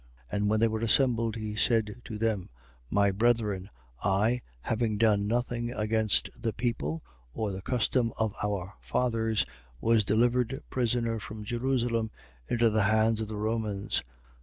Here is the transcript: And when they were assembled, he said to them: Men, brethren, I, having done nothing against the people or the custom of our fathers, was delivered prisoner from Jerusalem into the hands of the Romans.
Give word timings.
And 0.31 0.49
when 0.49 0.59
they 0.59 0.67
were 0.67 0.79
assembled, 0.79 1.35
he 1.35 1.55
said 1.55 2.01
to 2.05 2.17
them: 2.17 2.49
Men, 2.89 3.13
brethren, 3.13 3.69
I, 4.03 4.41
having 4.61 4.97
done 4.97 5.27
nothing 5.27 5.71
against 5.71 6.41
the 6.41 6.53
people 6.53 7.03
or 7.35 7.51
the 7.51 7.61
custom 7.61 8.11
of 8.17 8.33
our 8.41 8.73
fathers, 8.81 9.45
was 9.79 10.03
delivered 10.03 10.63
prisoner 10.71 11.19
from 11.19 11.45
Jerusalem 11.45 12.09
into 12.49 12.71
the 12.71 12.81
hands 12.81 13.21
of 13.21 13.27
the 13.27 13.37
Romans. 13.37 14.01